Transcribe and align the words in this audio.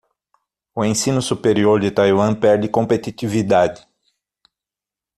O 0.73 0.83
ensino 0.83 1.21
superior 1.21 1.79
de 1.79 1.91
Taiwan 1.91 2.33
perde 2.33 2.67
competitividade 2.67 3.85